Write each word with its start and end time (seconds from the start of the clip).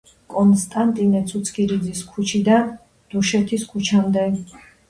კონსტანტინე 0.35 1.21
ცუცქირიძის 1.33 2.01
ქუჩიდან, 2.15 2.75
დუშეთის 3.15 3.71
ქუჩამდე. 3.75 4.29